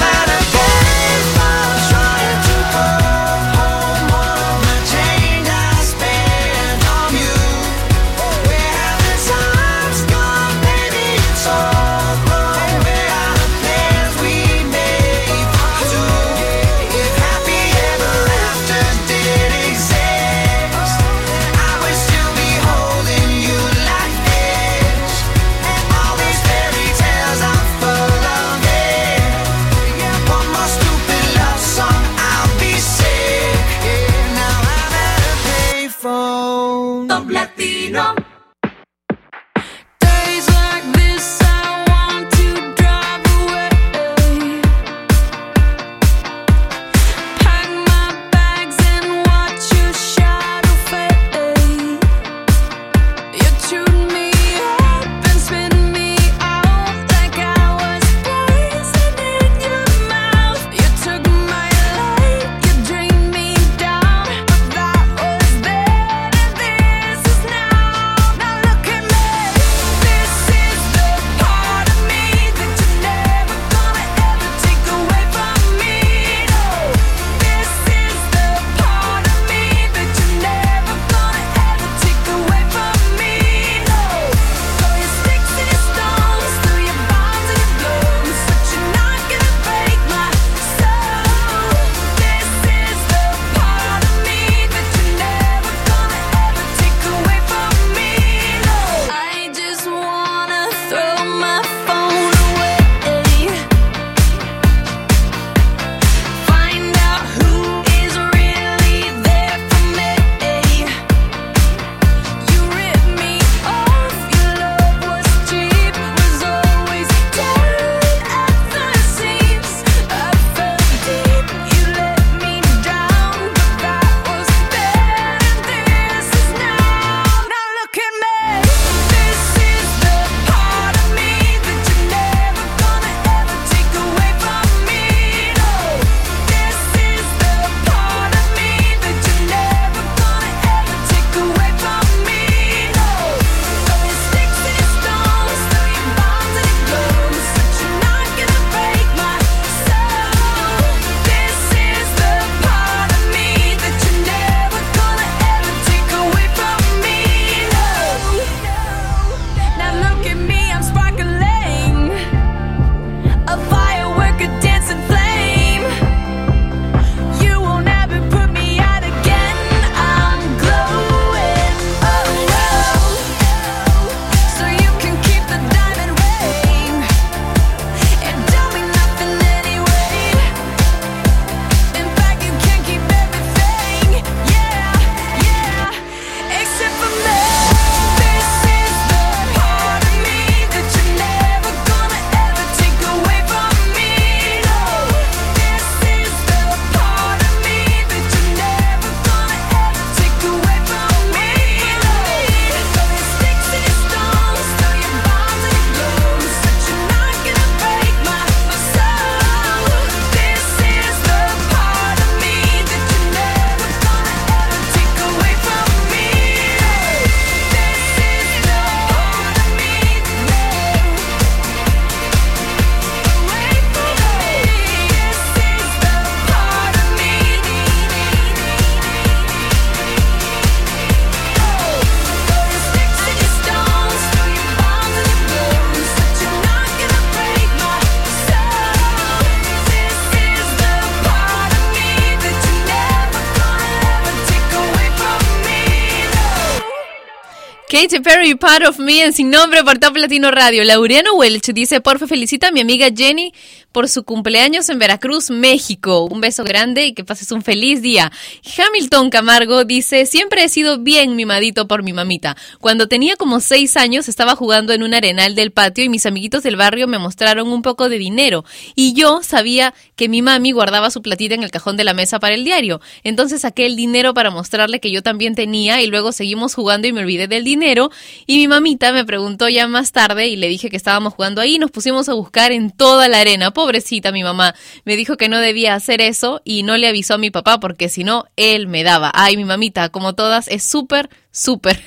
Katy 248.10 248.24
Perry, 248.24 248.56
Part 248.56 248.84
of 248.88 248.98
Me 248.98 249.22
en 249.22 249.32
Sin 249.32 249.50
Nombre 249.50 249.84
por 249.84 249.98
Top 249.98 250.16
Latino 250.16 250.50
Radio. 250.50 250.82
Laureano 250.82 251.34
Welch 251.34 251.72
dice, 251.72 252.00
porfa, 252.00 252.26
felicita 252.26 252.66
a 252.66 252.72
mi 252.72 252.80
amiga 252.80 253.08
Jenny 253.14 253.54
por 253.92 254.08
su 254.08 254.24
cumpleaños 254.24 254.88
en 254.88 254.98
Veracruz, 254.98 255.50
México. 255.50 256.24
Un 256.24 256.40
beso 256.40 256.64
grande 256.64 257.06
y 257.06 257.14
que 257.14 257.24
pases 257.24 257.50
un 257.52 257.62
feliz 257.62 258.02
día. 258.02 258.30
Hamilton 258.76 259.30
Camargo 259.30 259.84
dice, 259.84 260.26
siempre 260.26 260.64
he 260.64 260.68
sido 260.68 260.98
bien 260.98 261.36
mimadito 261.36 261.88
por 261.88 262.02
mi 262.02 262.12
mamita. 262.12 262.56
Cuando 262.80 263.08
tenía 263.08 263.36
como 263.36 263.60
seis 263.60 263.96
años 263.96 264.28
estaba 264.28 264.56
jugando 264.56 264.92
en 264.92 265.02
un 265.02 265.14
arenal 265.14 265.54
del 265.54 265.72
patio 265.72 266.04
y 266.04 266.08
mis 266.08 266.26
amiguitos 266.26 266.62
del 266.62 266.76
barrio 266.76 267.08
me 267.08 267.18
mostraron 267.18 267.68
un 267.68 267.82
poco 267.82 268.08
de 268.08 268.18
dinero 268.18 268.64
y 268.94 269.14
yo 269.14 269.42
sabía 269.42 269.94
que 270.16 270.28
mi 270.28 270.42
mami 270.42 270.72
guardaba 270.72 271.10
su 271.10 271.22
platita 271.22 271.54
en 271.54 271.62
el 271.62 271.70
cajón 271.70 271.96
de 271.96 272.04
la 272.04 272.14
mesa 272.14 272.38
para 272.38 272.54
el 272.54 272.64
diario. 272.64 273.00
Entonces 273.24 273.62
saqué 273.62 273.86
el 273.86 273.96
dinero 273.96 274.34
para 274.34 274.50
mostrarle 274.50 275.00
que 275.00 275.10
yo 275.10 275.22
también 275.22 275.54
tenía 275.54 276.00
y 276.00 276.06
luego 276.06 276.32
seguimos 276.32 276.74
jugando 276.74 277.08
y 277.08 277.12
me 277.12 277.20
olvidé 277.20 277.48
del 277.48 277.64
dinero 277.64 278.10
y 278.46 278.58
mi 278.58 278.68
mamita 278.68 279.12
me 279.12 279.24
preguntó 279.24 279.68
ya 279.68 279.88
más 279.88 280.12
tarde 280.12 280.48
y 280.48 280.56
le 280.56 280.68
dije 280.68 280.90
que 280.90 280.96
estábamos 280.96 281.34
jugando 281.34 281.60
ahí 281.60 281.76
y 281.76 281.78
nos 281.78 281.90
pusimos 281.90 282.28
a 282.28 282.34
buscar 282.34 282.72
en 282.72 282.90
toda 282.90 283.28
la 283.28 283.40
arena. 283.40 283.72
Pobrecita 283.80 284.30
mi 284.30 284.42
mamá. 284.42 284.74
Me 285.06 285.16
dijo 285.16 285.38
que 285.38 285.48
no 285.48 285.58
debía 285.58 285.94
hacer 285.94 286.20
eso 286.20 286.60
y 286.64 286.82
no 286.82 286.98
le 286.98 287.08
avisó 287.08 287.34
a 287.34 287.38
mi 287.38 287.50
papá 287.50 287.80
porque 287.80 288.10
si 288.10 288.24
no, 288.24 288.44
él 288.56 288.88
me 288.88 289.02
daba. 289.02 289.32
Ay, 289.34 289.56
mi 289.56 289.64
mamita, 289.64 290.10
como 290.10 290.34
todas, 290.34 290.68
es 290.68 290.84
súper, 290.84 291.30
súper. 291.50 291.98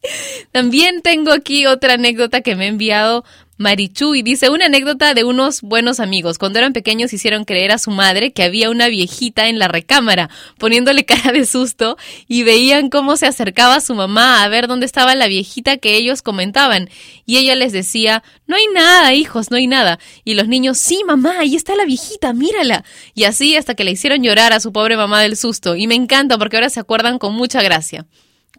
También 0.52 1.02
tengo 1.02 1.32
aquí 1.32 1.66
otra 1.66 1.94
anécdota 1.94 2.40
que 2.40 2.56
me 2.56 2.64
ha 2.64 2.68
enviado 2.68 3.24
Marichu 3.58 4.14
y 4.14 4.22
dice 4.22 4.50
una 4.50 4.66
anécdota 4.66 5.14
de 5.14 5.24
unos 5.24 5.62
buenos 5.62 5.98
amigos. 5.98 6.38
Cuando 6.38 6.60
eran 6.60 6.72
pequeños 6.72 7.12
hicieron 7.12 7.44
creer 7.44 7.72
a 7.72 7.78
su 7.78 7.90
madre 7.90 8.32
que 8.32 8.44
había 8.44 8.70
una 8.70 8.86
viejita 8.86 9.48
en 9.48 9.58
la 9.58 9.66
recámara, 9.66 10.30
poniéndole 10.58 11.04
cara 11.04 11.32
de 11.32 11.44
susto 11.44 11.96
y 12.28 12.44
veían 12.44 12.88
cómo 12.88 13.16
se 13.16 13.26
acercaba 13.26 13.80
su 13.80 13.96
mamá 13.96 14.44
a 14.44 14.48
ver 14.48 14.68
dónde 14.68 14.86
estaba 14.86 15.16
la 15.16 15.26
viejita 15.26 15.76
que 15.76 15.96
ellos 15.96 16.22
comentaban. 16.22 16.88
Y 17.26 17.38
ella 17.38 17.56
les 17.56 17.72
decía, 17.72 18.22
no 18.46 18.54
hay 18.54 18.66
nada, 18.72 19.12
hijos, 19.12 19.50
no 19.50 19.56
hay 19.56 19.66
nada. 19.66 19.98
Y 20.24 20.34
los 20.34 20.46
niños, 20.46 20.78
sí, 20.78 21.02
mamá, 21.04 21.40
ahí 21.40 21.56
está 21.56 21.74
la 21.74 21.84
viejita, 21.84 22.32
mírala. 22.32 22.84
Y 23.14 23.24
así 23.24 23.56
hasta 23.56 23.74
que 23.74 23.82
le 23.84 23.90
hicieron 23.90 24.22
llorar 24.22 24.52
a 24.52 24.60
su 24.60 24.72
pobre 24.72 24.96
mamá 24.96 25.20
del 25.20 25.36
susto. 25.36 25.74
Y 25.74 25.88
me 25.88 25.96
encanta 25.96 26.38
porque 26.38 26.56
ahora 26.56 26.70
se 26.70 26.80
acuerdan 26.80 27.18
con 27.18 27.34
mucha 27.34 27.60
gracia. 27.60 28.06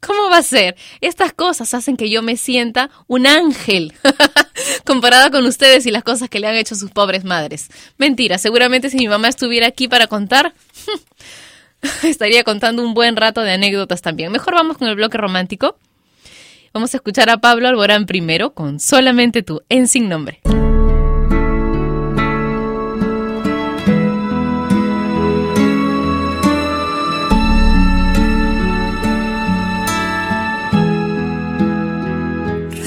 ¿Cómo 0.06 0.30
va 0.30 0.38
a 0.38 0.44
ser? 0.44 0.76
Estas 1.02 1.34
cosas 1.34 1.74
hacen 1.74 1.98
que 1.98 2.10
yo 2.10 2.22
me 2.22 2.38
sienta 2.38 2.90
un 3.08 3.28
ángel 3.28 3.94
comparada 4.86 5.30
con 5.30 5.46
ustedes 5.46 5.86
y 5.86 5.92
las 5.92 6.04
cosas 6.04 6.30
que 6.30 6.40
le 6.40 6.48
han 6.48 6.56
hecho 6.56 6.76
sus 6.76 6.92
pobres 6.92 7.24
madres. 7.24 7.70
Mentira, 7.98 8.38
seguramente 8.38 8.90
si 8.90 8.98
mi 8.98 9.08
mamá 9.08 9.28
estuviera 9.28 9.68
aquí 9.68 9.88
para 9.88 10.08
contar, 10.08 10.54
estaría 12.04 12.44
contando 12.44 12.84
un 12.84 12.94
buen 12.94 13.16
rato 13.16 13.42
de 13.42 13.52
anécdotas 13.52 14.02
también. 14.02 14.32
Mejor 14.32 14.54
vamos 14.54 14.78
con 14.78 14.88
el 14.88 14.96
bloque 14.96 15.18
romántico. 15.18 15.78
Vamos 16.74 16.94
a 16.94 16.98
escuchar 16.98 17.30
a 17.30 17.38
Pablo 17.38 17.68
Alborán 17.68 18.06
primero 18.06 18.54
con 18.54 18.80
Solamente 18.80 19.42
tú, 19.42 19.64
en 19.70 19.88
Sin 19.88 20.08
Nombre. 20.08 20.40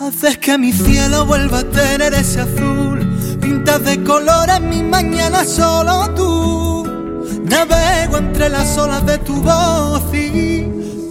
Haces 0.00 0.38
que 0.38 0.58
mi 0.58 0.72
cielo 0.72 1.24
vuelva 1.24 1.60
a 1.60 1.64
tener 1.64 2.12
ese 2.14 2.40
azul, 2.40 2.98
pintas 3.40 3.84
de 3.84 4.02
colores 4.02 4.60
mi 4.60 4.82
mañana 4.82 5.44
solo 5.44 6.10
tú. 6.14 6.84
Navego 7.44 8.18
entre 8.18 8.48
las 8.48 8.76
olas 8.78 9.04
de 9.06 9.18
tu 9.18 9.34
voz 9.42 10.02
y 10.12 10.62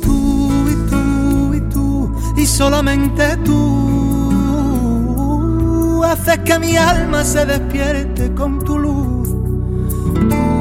tú 0.01 0.69
y 0.69 0.75
tú 0.89 1.53
y 1.53 1.61
tú 1.69 2.11
y 2.37 2.45
solamente 2.45 3.37
tú. 3.37 3.61
Haces 6.03 6.39
que 6.39 6.59
mi 6.59 6.75
alma 6.77 7.23
se 7.23 7.45
despierte 7.45 8.33
con 8.33 8.59
tu 8.59 8.77
luz. 8.77 9.29
Tú 10.29 10.60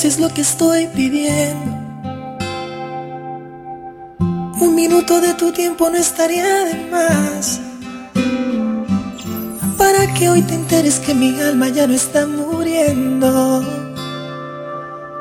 si 0.00 0.06
es 0.06 0.18
lo 0.18 0.30
que 0.30 0.40
estoy 0.40 0.86
pidiendo. 0.86 1.76
Un 4.18 4.74
minuto 4.74 5.20
de 5.20 5.34
tu 5.34 5.52
tiempo 5.52 5.90
no 5.90 5.96
estaría 5.98 6.64
de 6.64 6.74
más. 6.90 7.60
Para 9.76 10.14
que 10.14 10.30
hoy 10.30 10.40
te 10.40 10.54
enteres 10.54 11.00
que 11.00 11.12
mi 11.12 11.38
alma 11.38 11.68
ya 11.68 11.86
no 11.86 11.92
está 11.92 12.26
muriendo. 12.26 13.62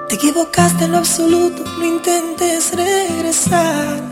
Te 0.07 0.15
equivocaste 0.15 0.85
en 0.85 0.93
lo 0.93 0.99
absoluto, 0.99 1.61
no 1.77 1.83
intentes 1.83 2.71
regresar. 2.73 4.08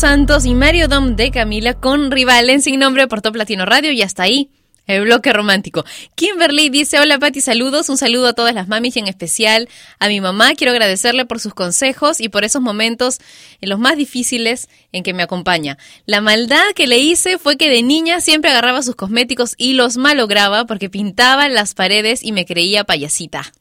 Santos 0.00 0.46
y 0.46 0.54
Mario 0.54 0.88
Dom 0.88 1.14
de 1.14 1.30
Camila 1.30 1.74
con 1.74 2.10
Rival 2.10 2.48
en 2.48 2.62
Sin 2.62 2.80
Nombre 2.80 3.06
por 3.06 3.20
Top 3.20 3.36
Latino 3.36 3.66
Radio 3.66 3.92
y 3.92 4.00
hasta 4.00 4.22
ahí. 4.22 4.48
El 4.86 5.02
bloque 5.02 5.30
romántico. 5.30 5.84
Kimberly 6.14 6.70
dice, 6.70 6.98
hola 6.98 7.18
Patti, 7.18 7.42
saludos, 7.42 7.90
un 7.90 7.98
saludo 7.98 8.28
a 8.28 8.32
todas 8.32 8.54
las 8.54 8.66
mamis 8.66 8.96
y 8.96 9.00
en 9.00 9.08
especial 9.08 9.68
a 9.98 10.08
mi 10.08 10.22
mamá. 10.22 10.54
Quiero 10.54 10.70
agradecerle 10.70 11.26
por 11.26 11.38
sus 11.38 11.52
consejos 11.52 12.18
y 12.18 12.30
por 12.30 12.44
esos 12.44 12.62
momentos 12.62 13.18
en 13.60 13.68
los 13.68 13.78
más 13.78 13.98
difíciles 13.98 14.70
en 14.90 15.02
que 15.02 15.12
me 15.12 15.22
acompaña. 15.22 15.76
La 16.06 16.22
maldad 16.22 16.64
que 16.74 16.86
le 16.86 16.96
hice 16.96 17.36
fue 17.36 17.58
que 17.58 17.68
de 17.68 17.82
niña 17.82 18.22
siempre 18.22 18.50
agarraba 18.50 18.82
sus 18.82 18.96
cosméticos 18.96 19.52
y 19.58 19.74
los 19.74 19.98
malograba 19.98 20.64
porque 20.64 20.88
pintaba 20.88 21.46
las 21.50 21.74
paredes 21.74 22.22
y 22.22 22.32
me 22.32 22.46
creía 22.46 22.84
payasita. 22.84 23.52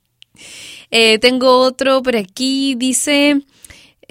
Eh, 0.90 1.20
tengo 1.20 1.58
otro 1.58 2.02
por 2.02 2.16
aquí, 2.16 2.76
dice... 2.76 3.42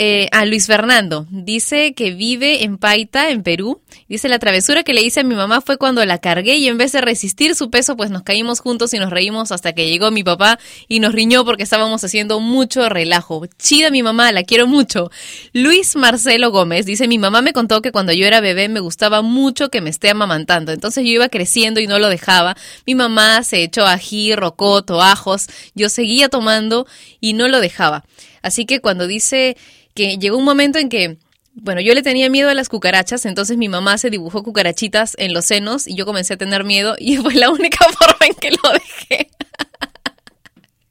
Eh, 0.01 0.29
a 0.31 0.45
Luis 0.45 0.69
Fernando 0.69 1.27
dice 1.29 1.93
que 1.93 2.13
vive 2.13 2.63
en 2.63 2.79
Paita, 2.79 3.31
en 3.31 3.43
Perú. 3.43 3.81
Dice 4.09 4.29
la 4.29 4.39
travesura 4.39 4.85
que 4.85 4.95
le 4.95 5.03
hice 5.03 5.21
a 5.21 5.25
mi 5.25 5.35
mamá 5.35 5.61
fue 5.61 5.77
cuando 5.77 6.05
la 6.05 6.19
cargué 6.19 6.57
y 6.57 6.69
en 6.69 6.79
vez 6.79 6.93
de 6.93 7.01
resistir 7.01 7.57
su 7.57 7.69
peso, 7.69 7.97
pues 7.97 8.09
nos 8.09 8.23
caímos 8.23 8.61
juntos 8.61 8.95
y 8.95 9.01
nos 9.01 9.11
reímos 9.11 9.51
hasta 9.51 9.73
que 9.73 9.91
llegó 9.91 10.13
mi 10.13 10.23
papá 10.23 10.61
y 10.87 11.01
nos 11.01 11.13
riñó 11.13 11.45
porque 11.45 11.65
estábamos 11.65 12.05
haciendo 12.05 12.39
mucho 12.39 12.89
relajo. 12.89 13.45
Chida 13.59 13.91
mi 13.91 14.05
mamá, 14.05 14.31
la 14.31 14.45
quiero 14.45 14.69
mucho. 14.69 15.11
Luis 15.53 15.97
Marcelo 15.97 16.53
Gómez 16.53 16.87
dice 16.87 17.09
mi 17.09 17.19
mamá 17.19 17.43
me 17.43 17.53
contó 17.53 17.83
que 17.83 17.91
cuando 17.91 18.13
yo 18.13 18.25
era 18.25 18.41
bebé 18.41 18.69
me 18.69 18.79
gustaba 18.79 19.23
mucho 19.23 19.69
que 19.69 19.81
me 19.81 19.91
esté 19.91 20.11
amamantando. 20.11 20.71
Entonces 20.71 21.03
yo 21.03 21.11
iba 21.11 21.29
creciendo 21.29 21.81
y 21.81 21.89
no 21.89 21.99
lo 21.99 22.09
dejaba. 22.09 22.57
Mi 22.87 22.95
mamá 22.95 23.43
se 23.43 23.65
echó 23.65 23.85
ají, 23.85 24.37
rocoto, 24.37 25.03
ajos. 25.03 25.49
Yo 25.75 25.89
seguía 25.89 26.29
tomando 26.29 26.87
y 27.21 27.33
no 27.33 27.49
lo 27.49 27.61
dejaba. 27.61 28.05
Así 28.43 28.65
que 28.65 28.81
cuando 28.81 29.07
dice 29.07 29.57
que 29.99 30.17
llegó 30.17 30.39
un 30.39 30.45
momento 30.45 30.79
en 30.79 30.89
que, 30.89 31.17
bueno, 31.55 31.81
yo 31.81 31.93
le 31.93 32.03
tenía 32.03 32.31
miedo 32.31 32.49
a 32.49 32.55
las 32.55 32.69
cucarachas, 32.69 33.27
entonces 33.27 33.57
mi 33.57 33.69
mamá 33.69 33.99
se 33.99 34.11
dibujó 34.11 34.45
cucarachitas 34.45 35.17
en 35.19 35.33
los 35.33 35.45
senos 35.45 35.89
y 35.89 35.97
yo 35.97 36.07
comencé 36.07 36.35
a 36.35 36.37
tener 36.37 36.63
miedo 36.63 36.95
y 36.97 37.17
fue 37.23 37.35
la 37.35 37.51
única 37.51 37.85
forma 37.99 38.27
en 38.27 38.35
que 38.35 38.51
lo 38.53 38.73
dejé. 38.73 39.31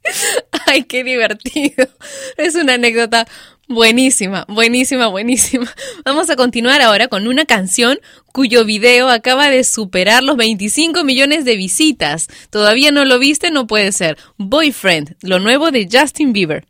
Ay, 0.67 0.83
qué 0.83 1.05
divertido. 1.05 1.87
Es 2.35 2.55
una 2.55 2.73
anécdota 2.73 3.25
buenísima, 3.69 4.43
buenísima, 4.49 5.07
buenísima. 5.07 5.73
Vamos 6.03 6.29
a 6.29 6.35
continuar 6.35 6.81
ahora 6.81 7.07
con 7.07 7.27
una 7.27 7.45
canción 7.45 7.99
cuyo 8.33 8.65
video 8.65 9.07
acaba 9.07 9.49
de 9.49 9.63
superar 9.63 10.21
los 10.21 10.35
25 10.35 11.05
millones 11.05 11.45
de 11.45 11.55
visitas. 11.55 12.27
¿Todavía 12.49 12.91
no 12.91 13.05
lo 13.05 13.19
viste? 13.19 13.51
No 13.51 13.67
puede 13.67 13.93
ser. 13.93 14.17
Boyfriend, 14.35 15.15
lo 15.21 15.39
nuevo 15.39 15.71
de 15.71 15.87
Justin 15.89 16.33
Bieber. 16.33 16.65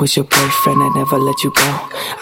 Was 0.00 0.16
your 0.16 0.24
boyfriend, 0.24 0.82
I'd 0.82 0.94
never 0.94 1.18
let 1.18 1.44
you 1.44 1.50
go. 1.50 1.70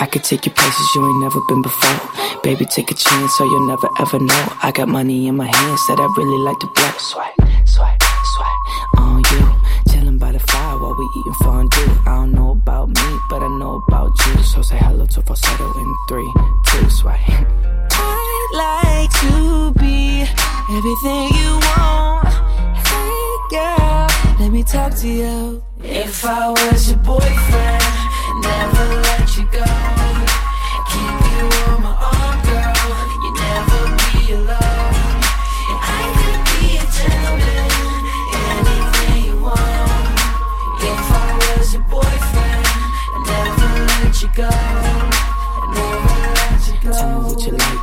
I 0.01 0.09
could 0.11 0.25
take 0.25 0.47
you 0.47 0.53
places 0.53 0.95
you 0.95 1.07
ain't 1.07 1.21
never 1.21 1.41
been 1.49 1.63
before. 1.63 2.01
Baby, 2.43 2.65
take 2.67 2.91
a 2.91 2.95
chance 2.95 3.37
so 3.39 3.45
you'll 3.45 3.69
never 3.69 3.89
ever 4.01 4.19
know. 4.19 4.45
I 4.63 4.73
got 4.75 4.89
money 4.89 5.29
in 5.29 5.37
my 5.37 5.47
hands 5.47 5.87
that 5.87 5.99
I 6.01 6.07
really 6.19 6.39
like 6.43 6.59
to 6.59 6.67
blow. 6.67 6.91
Swipe, 6.99 7.35
swipe, 7.65 8.03
swipe 8.35 8.99
on 8.99 9.23
you. 9.33 9.93
Chilling 9.93 10.19
by 10.19 10.33
the 10.33 10.41
fire 10.41 10.79
while 10.79 10.95
we 10.99 11.07
eating 11.19 11.35
fondue. 11.45 11.93
I 12.07 12.17
don't 12.17 12.33
know 12.33 12.51
about 12.51 12.89
me, 12.89 13.19
but 13.31 13.43
I 13.43 13.49
know 13.59 13.83
about 13.87 14.13
you. 14.27 14.43
So 14.43 14.63
say 14.63 14.79
hello 14.79 15.07
to 15.07 15.23
falsetto 15.23 15.73
in 15.79 15.97
three, 16.09 16.33
two, 16.67 16.91
swipe. 16.91 17.21
I'd 17.95 18.51
like 18.67 19.11
to 19.23 19.73
be 19.79 20.23
everything 20.77 21.31
you 21.39 21.61
want. 21.79 22.32
Girl, 23.53 24.07
let 24.41 24.51
me 24.51 24.65
talk 24.65 24.95
to 25.01 25.07
you. 25.07 25.63
If 25.83 26.25
I 26.25 26.49
was 26.49 26.89
your 26.89 26.99
boyfriend, 27.01 27.85
never 28.41 28.87
let 29.05 29.37
you 29.37 29.45
go. 29.53 29.69
Keep 30.89 31.19
you 31.29 31.45
on 31.69 31.83
my 31.83 31.93
arm, 31.93 32.37
girl. 32.49 32.73
You 33.23 33.31
never 33.45 33.81
be 34.01 34.33
alone. 34.33 35.21
I 35.85 36.01
could 36.17 36.43
be 36.49 36.81
a 36.81 36.87
gentleman, 36.97 37.69
anything 38.49 39.21
you 39.27 39.37
want. 39.45 40.17
If 40.81 41.05
I 41.13 41.55
was 41.59 41.75
your 41.75 41.85
boyfriend, 41.93 42.73
never 43.29 43.69
let 44.01 44.23
you 44.23 44.31
go. 44.35 44.72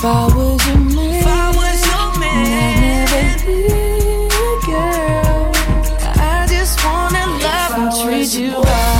If 0.00 0.06
I 0.06 0.34
was 0.34 0.66
your 0.66 0.78
man, 0.78 1.14
if 1.14 1.26
I 1.26 1.52
was 1.54 1.86
your 1.86 2.18
man, 2.18 3.06
I'd 3.12 3.44
never 3.46 4.30
girl. 4.64 5.52
I 6.16 6.46
just 6.48 6.82
wanna 6.82 7.26
love 7.36 7.72
and 7.78 7.92
treat 8.00 8.32
you 8.32 8.62
right. 8.62 8.99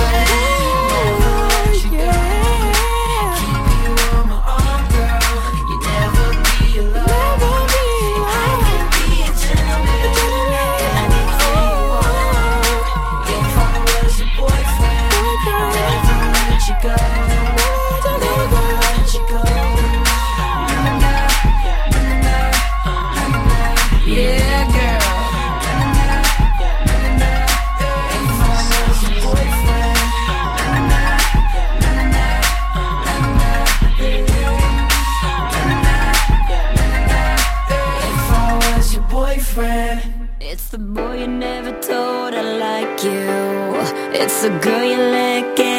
It's 44.43 44.49
the 44.49 44.57
girl 44.57 44.83
you 44.83 44.97
let 44.97 45.55
get 45.55 45.70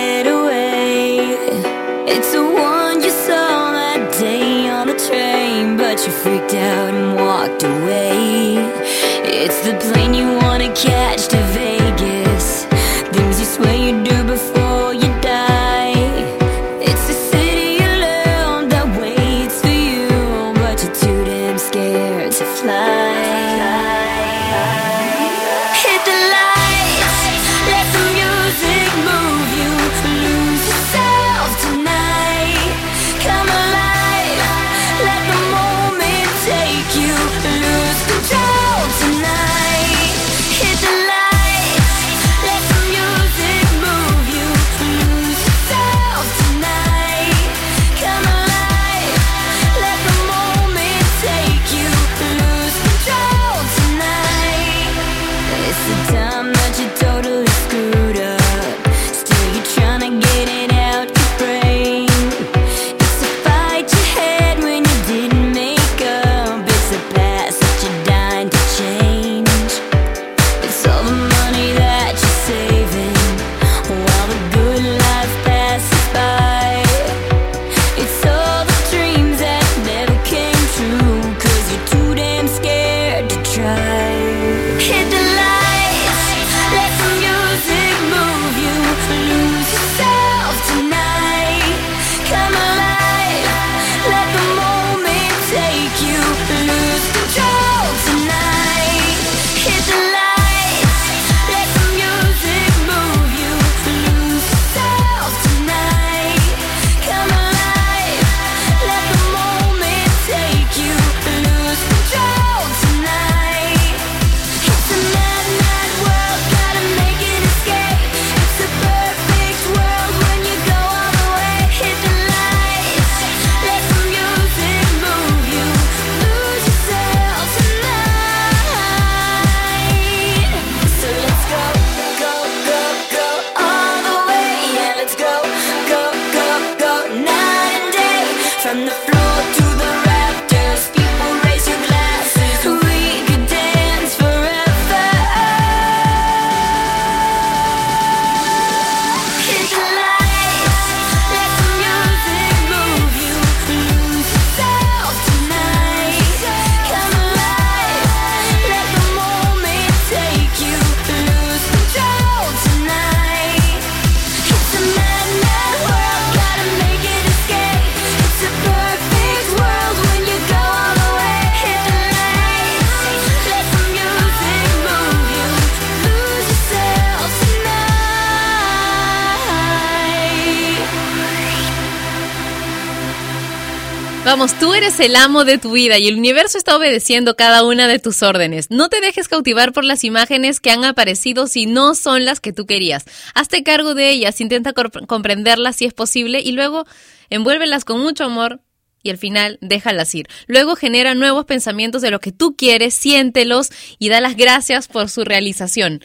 el 185.03 185.17
amo 185.17 185.45
de 185.45 185.59
tu 185.59 185.73
vida 185.73 185.99
y 185.99 186.07
el 186.07 186.17
universo 186.17 186.57
está 186.57 186.77
obedeciendo 186.77 187.35
cada 187.35 187.65
una 187.65 187.89
de 187.89 187.99
tus 187.99 188.23
órdenes. 188.23 188.71
No 188.71 188.89
te 188.89 189.01
dejes 189.01 189.27
cautivar 189.27 189.73
por 189.73 189.85
las 189.85 190.05
imágenes 190.05 190.61
que 190.61 190.71
han 190.71 190.85
aparecido 190.85 191.49
si 191.49 191.67
no 191.67 191.97
son 191.97 192.25
las 192.25 192.39
que 192.39 192.53
tú 192.53 192.67
querías. 192.67 193.05
Hazte 193.35 193.65
cargo 193.65 193.95
de 193.95 194.11
ellas, 194.11 194.41
intenta 194.41 194.73
comprenderlas 194.73 195.77
si 195.77 195.87
es 195.87 195.93
posible 195.93 196.41
y 196.41 196.53
luego 196.53 196.87
envuélvelas 197.31 197.85
con 197.85 198.01
mucho 198.01 198.25
amor 198.25 198.61
y 199.03 199.11
al 199.11 199.19
final 199.19 199.59
déjalas 199.61 200.15
ir. 200.15 200.29
Luego 200.47 200.77
genera 200.77 201.15
nuevos 201.17 201.47
pensamientos 201.47 202.01
de 202.01 202.13
lo 202.13 202.21
que 202.21 202.31
tú 202.31 202.55
quieres, 202.55 202.95
siéntelos 202.95 203.71
y 203.99 204.09
da 204.09 204.21
las 204.21 204.37
gracias 204.37 204.87
por 204.87 205.09
su 205.09 205.25
realización. 205.25 206.01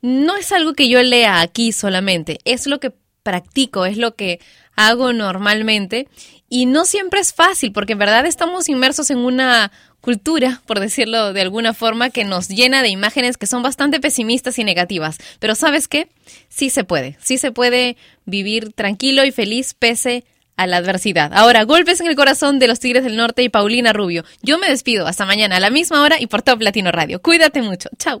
No 0.00 0.36
es 0.36 0.52
algo 0.52 0.72
que 0.72 0.88
yo 0.88 1.02
lea 1.02 1.42
aquí 1.42 1.72
solamente, 1.72 2.38
es 2.44 2.66
lo 2.66 2.80
que 2.80 2.94
practico, 3.22 3.84
es 3.84 3.98
lo 3.98 4.16
que 4.16 4.40
hago 4.74 5.12
normalmente 5.12 6.08
y 6.52 6.66
no 6.66 6.84
siempre 6.84 7.18
es 7.18 7.32
fácil 7.32 7.72
porque 7.72 7.94
en 7.94 7.98
verdad 7.98 8.26
estamos 8.26 8.68
inmersos 8.68 9.08
en 9.08 9.16
una 9.16 9.72
cultura, 10.02 10.60
por 10.66 10.80
decirlo 10.80 11.32
de 11.32 11.40
alguna 11.40 11.72
forma, 11.72 12.10
que 12.10 12.24
nos 12.24 12.48
llena 12.48 12.82
de 12.82 12.90
imágenes 12.90 13.38
que 13.38 13.46
son 13.46 13.62
bastante 13.62 14.00
pesimistas 14.00 14.58
y 14.58 14.64
negativas. 14.64 15.16
Pero 15.38 15.54
¿sabes 15.54 15.88
qué? 15.88 16.08
Sí 16.50 16.68
se 16.68 16.84
puede, 16.84 17.16
sí 17.22 17.38
se 17.38 17.52
puede 17.52 17.96
vivir 18.26 18.74
tranquilo 18.74 19.24
y 19.24 19.32
feliz 19.32 19.72
pese 19.72 20.24
a 20.58 20.66
la 20.66 20.76
adversidad. 20.76 21.32
Ahora, 21.32 21.62
golpes 21.62 22.02
en 22.02 22.08
el 22.08 22.16
corazón 22.16 22.58
de 22.58 22.68
los 22.68 22.80
Tigres 22.80 23.04
del 23.04 23.16
Norte 23.16 23.42
y 23.42 23.48
Paulina 23.48 23.94
Rubio. 23.94 24.22
Yo 24.42 24.58
me 24.58 24.68
despido 24.68 25.06
hasta 25.06 25.24
mañana 25.24 25.56
a 25.56 25.60
la 25.60 25.70
misma 25.70 26.02
hora 26.02 26.20
y 26.20 26.26
por 26.26 26.42
Top 26.42 26.60
Latino 26.60 26.92
Radio. 26.92 27.22
Cuídate 27.22 27.62
mucho. 27.62 27.88
Chao. 27.96 28.20